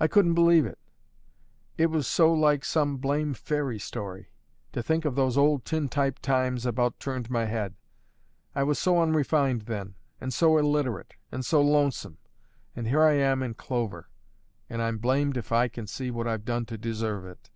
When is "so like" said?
2.08-2.64